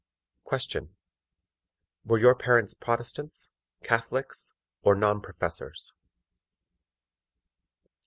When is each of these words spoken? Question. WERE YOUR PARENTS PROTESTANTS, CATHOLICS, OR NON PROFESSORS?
Question. 0.43 0.95
WERE 2.05 2.17
YOUR 2.17 2.33
PARENTS 2.33 2.73
PROTESTANTS, 2.73 3.51
CATHOLICS, 3.83 4.51
OR 4.81 4.95
NON 4.95 5.21
PROFESSORS? 5.21 5.93